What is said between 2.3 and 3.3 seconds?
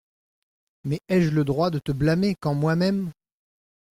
quand moi-même…